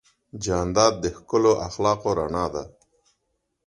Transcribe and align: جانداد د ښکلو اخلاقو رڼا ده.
جانداد 0.43 0.93
د 1.03 1.05
ښکلو 1.17 1.53
اخلاقو 1.67 2.09
رڼا 2.19 2.45
ده. 2.53 2.63